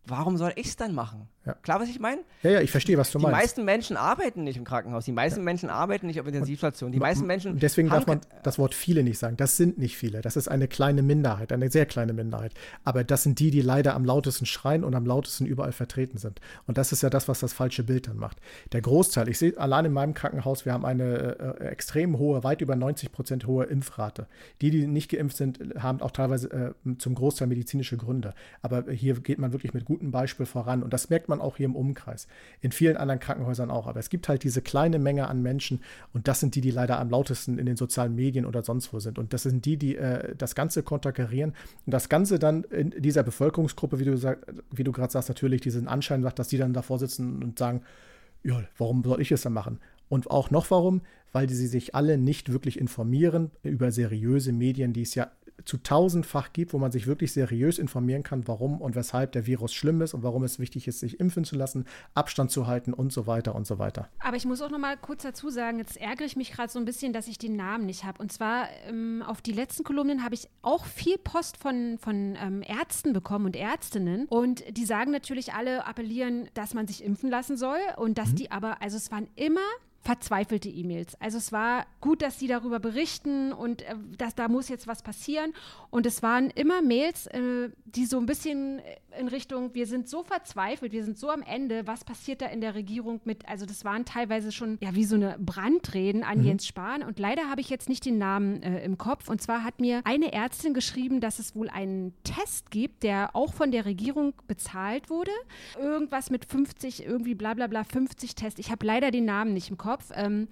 [0.04, 1.28] warum soll ich es dann machen?
[1.46, 1.55] Ja.
[1.55, 2.20] Klar, was ich meine?
[2.42, 3.38] Ja, ja, ich verstehe, was du die meinst.
[3.38, 5.07] Die meisten Menschen arbeiten nicht im Krankenhaus.
[5.07, 5.44] Die meisten ja.
[5.44, 6.92] Menschen arbeiten nicht auf Intensivstationen.
[6.92, 7.59] Die und, meisten Menschen.
[7.59, 9.38] Deswegen darf man das Wort viele nicht sagen.
[9.38, 10.20] Das sind nicht viele.
[10.20, 12.53] Das ist eine kleine Minderheit, eine sehr kleine Minderheit.
[12.85, 16.42] Aber das sind die, die leider am lautesten schreien und am lautesten überall vertreten sind.
[16.66, 18.37] Und das ist ja das, was das falsche Bild dann macht.
[18.72, 22.61] Der Großteil, ich sehe allein in meinem Krankenhaus, wir haben eine äh, extrem hohe, weit
[22.61, 24.26] über 90 Prozent hohe Impfrate.
[24.61, 28.35] Die, die nicht geimpft sind, haben auch teilweise äh, zum Großteil medizinische Gründe.
[28.61, 30.83] Aber hier geht man wirklich mit gutem Beispiel voran.
[30.83, 32.26] Und das merkt man auch hier im Umkreis.
[32.62, 33.86] In vielen anderen Krankenhäusern auch.
[33.86, 35.82] Aber es gibt halt diese kleine Menge an Menschen
[36.14, 39.00] und das sind die, die leider am lautesten in den sozialen Medien oder sonst wo
[39.00, 39.18] sind.
[39.18, 41.52] Und das sind die, die äh, das Ganze konterkarieren
[41.84, 44.38] und das Ganze dann in dieser Bevölkerungsgruppe, wie du,
[44.70, 47.82] wie du gerade sagst, natürlich diesen Anschein sagt, dass die dann davor sitzen und sagen,
[48.42, 49.78] ja, warum soll ich es dann machen?
[50.08, 51.02] Und auch noch warum?
[51.32, 55.30] Weil sie sich alle nicht wirklich informieren über seriöse Medien, die es ja
[55.64, 59.74] zu tausendfach gibt, wo man sich wirklich seriös informieren kann, warum und weshalb der Virus
[59.74, 63.12] schlimm ist und warum es wichtig ist, sich impfen zu lassen, Abstand zu halten und
[63.12, 64.08] so weiter und so weiter.
[64.20, 66.78] Aber ich muss auch noch mal kurz dazu sagen, jetzt ärgere ich mich gerade so
[66.78, 68.20] ein bisschen, dass ich den Namen nicht habe.
[68.22, 72.62] Und zwar ähm, auf die letzten Kolumnen habe ich auch viel Post von, von ähm,
[72.62, 74.26] Ärzten bekommen und Ärztinnen.
[74.26, 78.36] Und die sagen natürlich alle, appellieren, dass man sich impfen lassen soll und dass mhm.
[78.36, 79.60] die aber, also es waren immer
[80.02, 81.14] verzweifelte E-Mails.
[81.20, 85.02] Also es war gut, dass sie darüber berichten und äh, dass da muss jetzt was
[85.02, 85.52] passieren.
[85.90, 88.80] Und es waren immer Mails, äh, die so ein bisschen
[89.18, 92.60] in Richtung, wir sind so verzweifelt, wir sind so am Ende, was passiert da in
[92.60, 96.44] der Regierung mit, also das waren teilweise schon ja wie so eine Brandreden an mhm.
[96.44, 97.02] Jens Spahn.
[97.02, 99.28] Und leider habe ich jetzt nicht den Namen äh, im Kopf.
[99.28, 103.52] Und zwar hat mir eine Ärztin geschrieben, dass es wohl einen Test gibt, der auch
[103.52, 105.32] von der Regierung bezahlt wurde.
[105.78, 108.60] Irgendwas mit 50, irgendwie bla bla bla, 50 Tests.
[108.60, 109.89] Ich habe leider den Namen nicht im Kopf.
[109.90, 110.11] Kopf.
[110.14, 110.46] Ähm,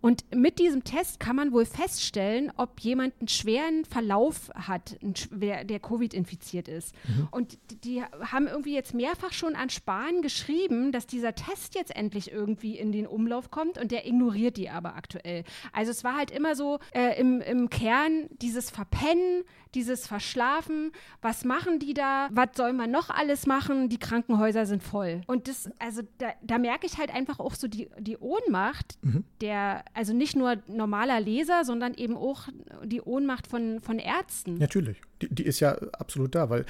[0.00, 5.64] und mit diesem Test kann man wohl feststellen, ob jemand einen schweren Verlauf hat, der,
[5.64, 6.94] der Covid infiziert ist.
[7.08, 7.28] Mhm.
[7.30, 12.30] Und die haben irgendwie jetzt mehrfach schon an Spahn geschrieben, dass dieser Test jetzt endlich
[12.30, 15.44] irgendwie in den Umlauf kommt und der ignoriert die aber aktuell.
[15.72, 19.42] Also es war halt immer so äh, im, im Kern dieses Verpennen,
[19.74, 20.92] dieses Verschlafen.
[21.20, 22.28] Was machen die da?
[22.30, 23.88] Was soll man noch alles machen?
[23.88, 25.22] Die Krankenhäuser sind voll.
[25.26, 29.24] Und das, also da, da merke ich halt einfach auch so die, die Ohnmacht mhm.
[29.40, 32.48] der, also nicht nur normaler Leser, sondern eben auch
[32.84, 34.58] die Ohnmacht von, von Ärzten.
[34.58, 35.00] Natürlich.
[35.22, 36.66] Die, die ist ja absolut da, weil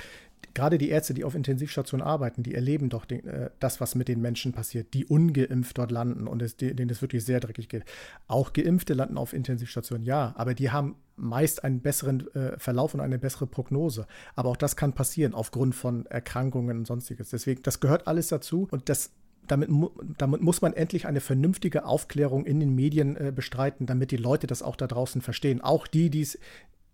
[0.54, 4.08] gerade die Ärzte, die auf Intensivstationen arbeiten, die erleben doch den, äh, das, was mit
[4.08, 7.84] den Menschen passiert, die ungeimpft dort landen und es, denen es wirklich sehr dreckig geht.
[8.26, 13.00] Auch Geimpfte landen auf Intensivstationen, ja, aber die haben meist einen besseren äh, Verlauf und
[13.00, 14.06] eine bessere Prognose.
[14.34, 17.30] Aber auch das kann passieren aufgrund von Erkrankungen und sonstiges.
[17.30, 19.12] Deswegen, das gehört alles dazu und das
[19.46, 19.70] damit,
[20.18, 24.46] damit, muss man endlich eine vernünftige Aufklärung in den Medien äh, bestreiten, damit die Leute
[24.46, 25.60] das auch da draußen verstehen.
[25.60, 26.38] Auch die, die es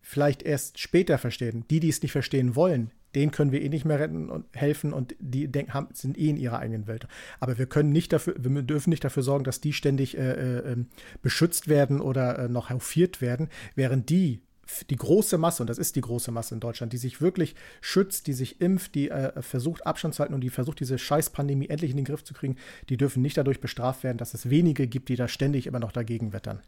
[0.01, 1.65] vielleicht erst später verstehen.
[1.71, 4.93] Die, die es nicht verstehen wollen, denen können wir eh nicht mehr retten und helfen
[4.93, 7.07] und die denken, haben, sind eh in ihrer eigenen Welt.
[7.41, 10.73] Aber wir können nicht dafür, wir dürfen nicht dafür sorgen, dass die ständig äh, äh,
[10.73, 10.87] ähm,
[11.23, 14.43] beschützt werden oder äh, noch hofiert werden, während die
[14.90, 18.27] die große Masse, und das ist die große Masse in Deutschland, die sich wirklich schützt,
[18.27, 21.90] die sich impft, die äh, versucht Abstand zu halten und die versucht, diese Scheißpandemie endlich
[21.90, 22.57] in den Griff zu kriegen,
[22.88, 25.92] die dürfen nicht dadurch bestraft werden, dass es wenige gibt, die da ständig immer noch
[25.92, 26.61] dagegen wettern.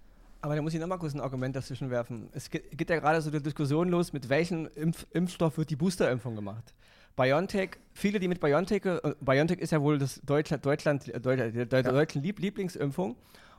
[0.45, 2.29] Aber da muss ich nochmal kurz ein Argument dazwischen werfen.
[2.33, 6.35] Es geht, ja gerade so eine Diskussion los, mit welchem Impf Impfstoff wird die Boosterimpfung
[6.35, 6.75] gemacht.
[7.17, 11.73] BioNTech, viele, die mit BioNTech, äh, BioNTech ist ja wohl das Deutschland, Deutschland, äh, Deutschland,
[11.73, 11.83] ja.
[11.83, 13.17] deutschen Lieb Lieblingsimpfung.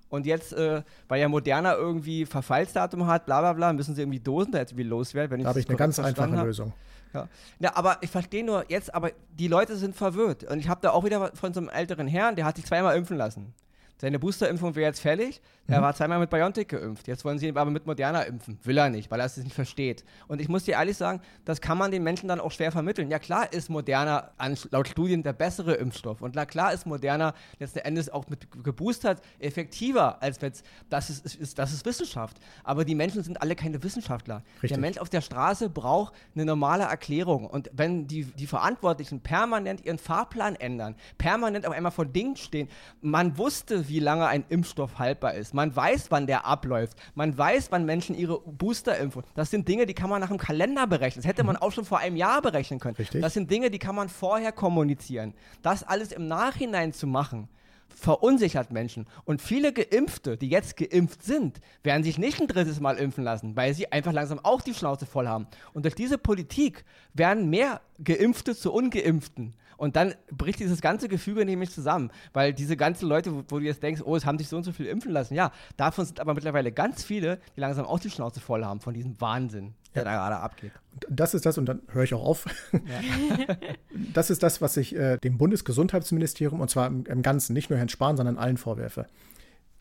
[0.10, 4.20] Und jetzt, äh, weil ja Moderna irgendwie Verfallsdatum hat, bla bla bla, müssen sie irgendwie
[4.20, 5.42] Dosen da jetzt irgendwie loswerden.
[5.42, 6.46] da habe ich eine ganz einfache hab.
[6.46, 6.74] Lösung.
[7.14, 7.30] Ja.
[7.60, 10.44] ja, aber ich verstehe nur jetzt, aber die Leute sind verwirrt.
[10.44, 12.98] Und ich habe da auch wieder von so einem älteren Herrn, der hat sich zweimal
[12.98, 13.54] impfen lassen.
[13.98, 15.42] Seine Boosterimpfung wäre jetzt fällig.
[15.68, 15.84] Er mhm.
[15.84, 17.08] war zweimal mit BioNTech geimpft.
[17.08, 18.60] Jetzt wollen sie ihn aber mit Moderna impfen.
[18.64, 20.04] Will er nicht, weil er es nicht versteht.
[20.28, 23.10] Und ich muss dir ehrlich sagen, das kann man den Menschen dann auch schwer vermitteln.
[23.10, 24.32] Ja, klar ist Moderna
[24.70, 26.22] laut Studien der bessere Impfstoff.
[26.22, 30.54] Und na klar ist Moderna letzten Endes auch mit geboostert effektiver, als wenn
[30.90, 32.38] das ist, ist, das ist Wissenschaft.
[32.64, 34.44] Aber die Menschen sind alle keine Wissenschaftler.
[34.56, 34.70] Richtig.
[34.70, 37.48] Der Mensch auf der Straße braucht eine normale Erklärung.
[37.48, 42.70] Und wenn die, die Verantwortlichen permanent ihren Fahrplan ändern, permanent auf einmal vor Dingen stehen,
[43.02, 46.98] man wusste, wie lange ein Impfstoff haltbar ist man weiß, wann der abläuft.
[47.16, 49.24] Man weiß, wann Menschen ihre Booster impfen.
[49.34, 51.24] Das sind Dinge, die kann man nach dem Kalender berechnen.
[51.24, 51.62] Das hätte man mhm.
[51.62, 52.98] auch schon vor einem Jahr berechnen können.
[52.98, 53.22] Richtig.
[53.22, 55.34] Das sind Dinge, die kann man vorher kommunizieren.
[55.62, 57.48] Das alles im Nachhinein zu machen,
[57.88, 59.08] verunsichert Menschen.
[59.24, 63.56] Und viele Geimpfte, die jetzt geimpft sind, werden sich nicht ein drittes Mal impfen lassen,
[63.56, 65.48] weil sie einfach langsam auch die Schnauze voll haben.
[65.74, 69.54] Und durch diese Politik werden mehr Geimpfte zu Ungeimpften.
[69.78, 73.66] Und dann bricht dieses ganze Gefüge nämlich zusammen, weil diese ganzen Leute, wo, wo, du
[73.66, 76.20] jetzt denkst, oh, es haben sich so und so viele impfen lassen, ja, davon sind
[76.20, 80.04] aber mittlerweile ganz viele, die langsam auch die Schnauze voll haben von diesem Wahnsinn, der
[80.04, 80.12] ja.
[80.12, 80.72] da gerade abgeht.
[81.10, 82.46] Das ist das, und dann höre ich auch auf.
[82.72, 83.46] Ja.
[84.14, 87.78] das ist das, was ich äh, dem Bundesgesundheitsministerium, und zwar im, im, Ganzen, nicht nur
[87.78, 89.08] Herrn Spahn, sondern allen vorwerfe.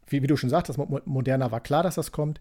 [0.07, 2.40] Wie, wie du schon sagst, das Moderna war klar, dass das kommt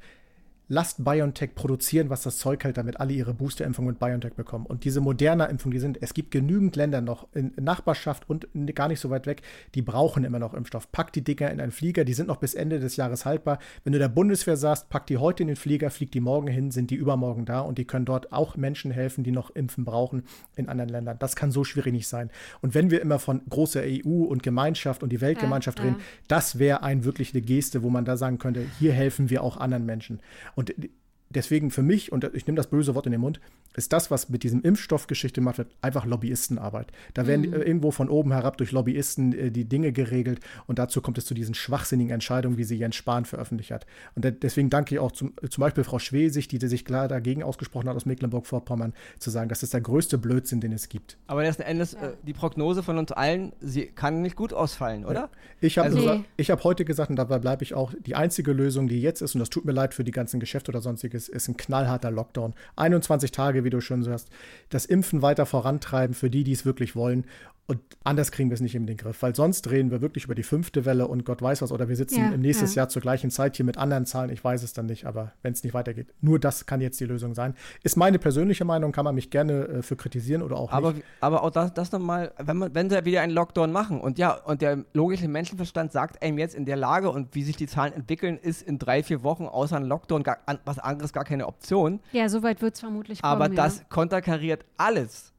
[0.68, 4.66] lasst BioNTech produzieren, was das Zeug hält, damit alle ihre Boosterimpfung mit BioNTech bekommen.
[4.66, 8.88] Und diese moderner Impfung, die sind, es gibt genügend Länder noch in Nachbarschaft und gar
[8.88, 9.42] nicht so weit weg,
[9.76, 10.92] die brauchen immer noch Impfstoff.
[10.92, 13.60] Pack die Dinger in einen Flieger, die sind noch bis Ende des Jahres haltbar.
[13.84, 16.72] Wenn du der Bundeswehr sagst, pack die heute in den Flieger, flieg die morgen hin,
[16.72, 20.24] sind die übermorgen da und die können dort auch Menschen helfen, die noch Impfen brauchen
[20.56, 21.18] in anderen Ländern.
[21.20, 22.30] Das kann so schwierig nicht sein.
[22.62, 26.06] Und wenn wir immer von großer EU und Gemeinschaft und die Weltgemeinschaft ja, reden, ja.
[26.28, 29.58] das wäre ein wirklich eine Geste, wo man da sagen könnte, hier helfen wir auch
[29.58, 30.20] anderen Menschen.
[30.56, 30.74] Und
[31.36, 33.40] deswegen für mich, und ich nehme das böse Wort in den Mund,
[33.76, 36.92] ist das, was mit diesem Impfstoffgeschichte gemacht wird, einfach Lobbyistenarbeit.
[37.14, 37.54] Da werden mhm.
[37.54, 41.34] irgendwo von oben herab durch Lobbyisten äh, die Dinge geregelt und dazu kommt es zu
[41.34, 43.86] diesen schwachsinnigen Entscheidungen, wie sie Jens Spahn veröffentlicht hat.
[44.16, 47.90] Und deswegen danke ich auch zum, zum Beispiel Frau Schwesig, die sich klar dagegen ausgesprochen
[47.90, 51.18] hat aus Mecklenburg-Vorpommern, zu sagen, das ist der größte Blödsinn, den es gibt.
[51.28, 52.10] Aber letzten Endes, ja.
[52.10, 55.14] äh, die Prognose von uns allen, sie kann nicht gut ausfallen, oder?
[55.14, 55.30] Ja.
[55.62, 59.02] Ich habe also, hab heute gesagt, und dabei bleibe ich auch, die einzige Lösung, die
[59.02, 61.58] jetzt ist, und das tut mir leid für die ganzen Geschäfte oder sonstiges, ist ein
[61.58, 62.54] knallharter Lockdown.
[62.76, 64.30] 21 Tage, wie du schon sagst,
[64.70, 67.26] das Impfen weiter vorantreiben für die, die es wirklich wollen
[67.66, 70.36] und anders kriegen wir es nicht in den Griff, weil sonst reden wir wirklich über
[70.36, 71.72] die fünfte Welle und Gott weiß was.
[71.72, 72.74] Oder wir sitzen ja, im nächsten ja.
[72.74, 74.30] Jahr zur gleichen Zeit hier mit anderen Zahlen.
[74.32, 77.06] Ich weiß es dann nicht, aber wenn es nicht weitergeht, nur das kann jetzt die
[77.06, 77.56] Lösung sein.
[77.82, 81.06] Ist meine persönliche Meinung, kann man mich gerne äh, für kritisieren oder auch aber, nicht.
[81.22, 84.34] Aber auch das, das nochmal, wenn, man, wenn sie wieder einen Lockdown machen und ja,
[84.34, 87.94] und der logische Menschenverstand sagt einem jetzt in der Lage und wie sich die Zahlen
[87.94, 92.02] entwickeln, ist in drei, vier Wochen außer einem Lockdown gar, was anderes gar keine Option.
[92.12, 93.32] Ja, soweit wird es vermutlich kommen.
[93.32, 93.84] Aber das ja.
[93.90, 95.33] konterkariert alles.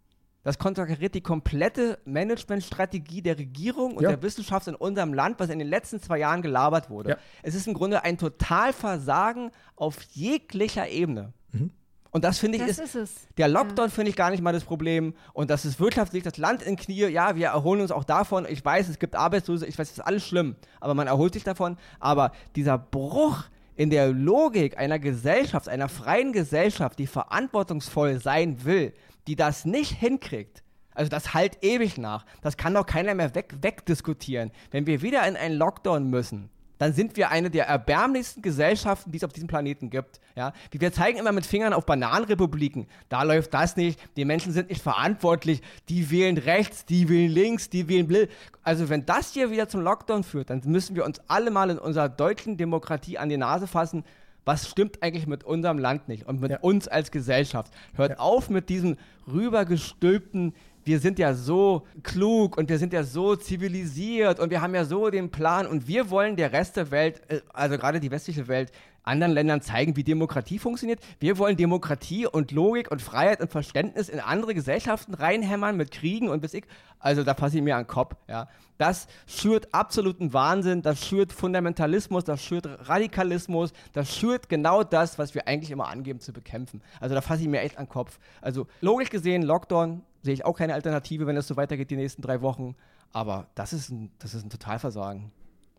[0.44, 4.10] Das konterkariert die komplette Managementstrategie der Regierung und ja.
[4.10, 7.10] der Wissenschaft in unserem Land, was in den letzten zwei Jahren gelabert wurde.
[7.10, 7.16] Ja.
[7.42, 11.32] Es ist im Grunde ein Totalversagen auf jeglicher Ebene.
[11.52, 11.70] Mhm.
[12.10, 13.90] Und das finde ich das ist, ist der Lockdown ja.
[13.90, 15.14] finde ich gar nicht mal das Problem.
[15.32, 17.06] Und das ist wirtschaftlich das Land in Knie.
[17.06, 18.46] Ja, wir erholen uns auch davon.
[18.48, 19.66] Ich weiß, es gibt Arbeitslose.
[19.66, 20.54] Ich weiß, es ist alles schlimm.
[20.78, 21.76] Aber man erholt sich davon.
[21.98, 28.92] Aber dieser Bruch in der Logik einer Gesellschaft, einer freien Gesellschaft, die verantwortungsvoll sein will,
[29.26, 30.62] die das nicht hinkriegt,
[30.94, 32.24] also das halt ewig nach.
[32.42, 34.50] Das kann doch keiner mehr weg, wegdiskutieren.
[34.70, 39.18] Wenn wir wieder in einen Lockdown müssen, dann sind wir eine der erbärmlichsten Gesellschaften, die
[39.18, 40.20] es auf diesem Planeten gibt.
[40.34, 40.52] Ja?
[40.72, 42.88] Wir zeigen immer mit Fingern auf Bananenrepubliken.
[43.08, 44.00] Da läuft das nicht.
[44.16, 45.62] Die Menschen sind nicht verantwortlich.
[45.88, 48.28] Die wählen rechts, die wählen links, die wählen blind.
[48.62, 51.78] Also wenn das hier wieder zum Lockdown führt, dann müssen wir uns alle mal in
[51.78, 54.04] unserer deutschen Demokratie an die Nase fassen
[54.44, 56.58] was stimmt eigentlich mit unserem Land nicht und mit ja.
[56.60, 57.72] uns als Gesellschaft?
[57.94, 58.18] Hört ja.
[58.18, 60.54] auf mit diesem rübergestülpten,
[60.84, 64.84] wir sind ja so klug und wir sind ja so zivilisiert und wir haben ja
[64.84, 68.48] so den Plan und wir wollen der Rest der Welt, äh, also gerade die westliche
[68.48, 68.70] Welt,
[69.04, 71.00] anderen Ländern zeigen, wie Demokratie funktioniert.
[71.20, 76.28] Wir wollen Demokratie und Logik und Freiheit und Verständnis in andere Gesellschaften reinhämmern mit Kriegen
[76.28, 76.64] und bis ich.
[76.98, 78.16] Also da fasse ich mir an den Kopf.
[78.28, 78.48] Ja.
[78.78, 85.34] Das schürt absoluten Wahnsinn, das schürt Fundamentalismus, das schürt Radikalismus, das schürt genau das, was
[85.34, 86.82] wir eigentlich immer angeben zu bekämpfen.
[87.00, 88.18] Also da fasse ich mir echt an den Kopf.
[88.40, 92.22] Also logisch gesehen, Lockdown sehe ich auch keine Alternative, wenn es so weitergeht die nächsten
[92.22, 92.74] drei Wochen.
[93.12, 95.30] Aber das ist ein, das ist ein Totalversagen.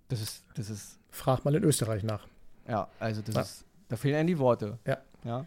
[0.07, 0.99] Das ist, das ist.
[1.09, 2.27] Fragt mal in Österreich nach.
[2.67, 3.41] Ja, also das ja.
[3.41, 4.79] ist, da fehlen einem die Worte.
[4.85, 4.97] Ja.
[5.23, 5.45] ja.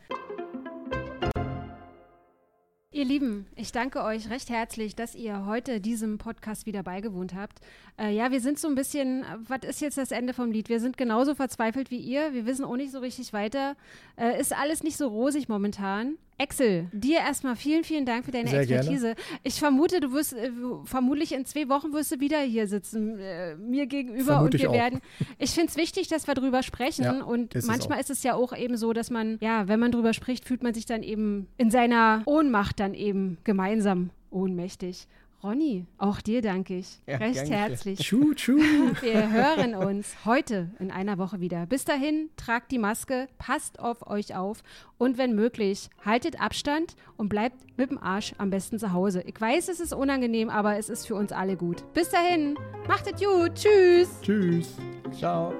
[2.91, 7.61] Ihr Lieben, ich danke euch recht herzlich, dass ihr heute diesem Podcast wieder beigewohnt habt.
[7.99, 10.69] Äh, ja, wir sind so ein bisschen, was ist jetzt das Ende vom Lied?
[10.69, 12.33] Wir sind genauso verzweifelt wie ihr.
[12.33, 13.77] Wir wissen auch nicht so richtig weiter.
[14.17, 16.17] Äh, ist alles nicht so rosig momentan.
[16.41, 19.15] Axel, dir erstmal vielen, vielen Dank für deine Sehr Expertise.
[19.15, 19.21] Gerne.
[19.43, 20.53] Ich vermute, du wirst äh,
[20.85, 24.69] vermutlich in zwei Wochen wirst du wieder hier sitzen, äh, mir gegenüber Vermute und wir
[24.71, 25.01] ich werden.
[25.39, 27.05] Ich finde es wichtig, dass wir drüber sprechen.
[27.05, 28.03] Ja, und ist es manchmal auch.
[28.03, 30.75] ist es ja auch eben so, dass man, ja, wenn man drüber spricht, fühlt man
[30.75, 35.09] sich dann eben in seiner Ohnmacht dann eben gemeinsam ohnmächtig.
[35.43, 36.99] Ronny, auch dir danke ich.
[37.07, 38.01] Ja, Recht herzlich.
[38.01, 38.59] Tschu, tschu.
[39.01, 41.65] Wir hören uns heute in einer Woche wieder.
[41.67, 44.65] Bis dahin, tragt die Maske, passt auf euch auf
[44.99, 49.23] und wenn möglich, haltet Abstand und bleibt mit dem Arsch am besten zu Hause.
[49.27, 51.85] Ich weiß, es ist unangenehm, aber es ist für uns alle gut.
[51.95, 52.57] Bis dahin,
[52.89, 53.55] macht es gut.
[53.55, 54.21] Tschüss.
[54.23, 54.77] Tschüss.
[55.17, 55.53] Ciao.